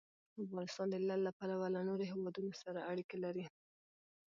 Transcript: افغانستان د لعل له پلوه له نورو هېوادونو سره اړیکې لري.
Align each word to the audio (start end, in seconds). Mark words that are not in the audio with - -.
افغانستان 0.45 0.87
د 0.89 0.95
لعل 1.07 1.21
له 1.27 1.31
پلوه 1.39 1.67
له 1.75 1.81
نورو 1.87 2.03
هېوادونو 2.11 2.51
سره 2.61 2.79
اړیکې 2.91 3.17
لري. 3.23 3.45